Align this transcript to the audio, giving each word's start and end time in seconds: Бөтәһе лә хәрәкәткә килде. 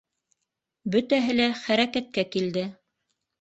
Бөтәһе 0.95 1.35
лә 1.35 1.45
хәрәкәткә 1.59 2.25
килде. 2.37 2.65